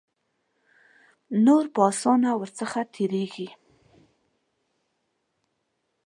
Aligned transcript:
نور 1.45 1.65
په 1.73 1.79
آسانه 1.89 2.29
ور 2.39 2.49
څخه 2.59 2.79
تیریږي. 2.93 3.49